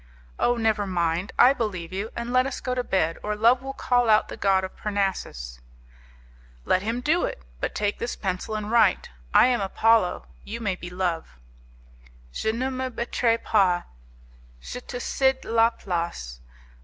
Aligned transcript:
"Oh, 0.39 0.57
never 0.57 0.87
mind! 0.87 1.31
I 1.37 1.53
believe 1.53 1.93
you, 1.93 2.09
and 2.15 2.33
let 2.33 2.47
us 2.47 2.59
go 2.59 2.73
to 2.73 2.83
bed, 2.83 3.19
or 3.21 3.35
Love 3.35 3.61
will 3.61 3.71
call 3.73 4.09
out 4.09 4.29
the 4.29 4.35
god 4.35 4.63
of 4.63 4.75
Parnassus." 4.75 5.59
"Let 6.65 6.81
him 6.81 7.01
do 7.01 7.23
it, 7.25 7.43
but 7.59 7.75
take 7.75 7.99
this 7.99 8.15
pencil 8.15 8.55
and 8.55 8.71
write; 8.71 9.11
I 9.31 9.45
am 9.45 9.61
Apollo, 9.61 10.25
you 10.43 10.59
may 10.59 10.73
be 10.75 10.89
Love." 10.89 11.37
'Je 12.33 12.51
ne 12.51 12.71
me 12.71 12.89
battrai 12.89 13.37
pas; 13.43 13.83
je 14.59 14.79
te 14.81 14.97
cede 14.99 15.45
la 15.45 15.69
place. 15.69 16.39